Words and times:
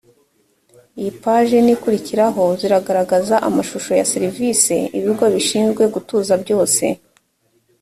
iyi 0.99 1.11
paje 1.21 1.57
n 1.65 1.67
ikurikiraho 1.75 2.43
ziragaragaza 2.59 3.35
amashusho 3.47 3.91
ya 3.99 4.05
za 4.07 4.09
serivise 4.11 4.75
ibigo 4.97 5.25
bishinzwe 5.35 5.83
gutuza 5.93 6.33
byose 6.43 6.83